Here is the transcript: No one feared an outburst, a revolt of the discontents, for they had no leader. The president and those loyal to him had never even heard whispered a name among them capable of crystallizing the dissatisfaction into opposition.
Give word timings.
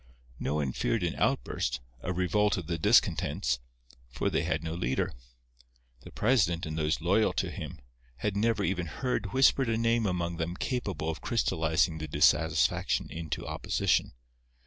No 0.39 0.55
one 0.55 0.71
feared 0.71 1.03
an 1.03 1.13
outburst, 1.17 1.79
a 2.01 2.11
revolt 2.11 2.57
of 2.57 2.65
the 2.65 2.79
discontents, 2.79 3.59
for 4.09 4.31
they 4.31 4.41
had 4.41 4.63
no 4.63 4.73
leader. 4.73 5.13
The 5.99 6.09
president 6.11 6.65
and 6.65 6.75
those 6.75 7.01
loyal 7.01 7.33
to 7.33 7.51
him 7.51 7.77
had 8.15 8.35
never 8.35 8.63
even 8.63 8.87
heard 8.87 9.31
whispered 9.31 9.69
a 9.69 9.77
name 9.77 10.07
among 10.07 10.37
them 10.37 10.55
capable 10.57 11.11
of 11.11 11.21
crystallizing 11.21 11.99
the 11.99 12.07
dissatisfaction 12.07 13.11
into 13.11 13.45
opposition. 13.47 14.13